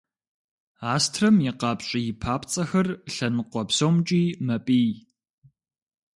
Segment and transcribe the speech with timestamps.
[0.93, 4.91] Астрэм и къапщӏий папцӏэхэр лъэныкъуэ псомкӏи мэпӏий.